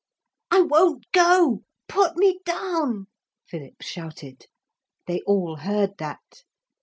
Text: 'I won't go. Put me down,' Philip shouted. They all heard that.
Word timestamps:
'I 0.49 0.61
won't 0.61 1.05
go. 1.11 1.61
Put 1.87 2.15
me 2.17 2.39
down,' 2.43 3.05
Philip 3.47 3.83
shouted. 3.83 4.47
They 5.05 5.21
all 5.27 5.57
heard 5.57 5.91
that. 5.99 6.43